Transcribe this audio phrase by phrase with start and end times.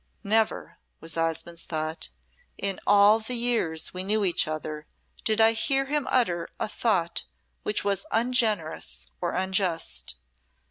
[0.23, 2.09] "Never," was Osmonde's thought,
[2.57, 4.87] "in all the years we knew each other
[5.23, 7.25] did I hear him utter a thought
[7.61, 10.15] which was ungenerous or unjust.